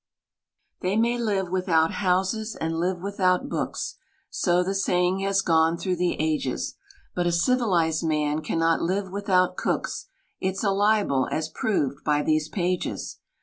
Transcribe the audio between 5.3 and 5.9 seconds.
gone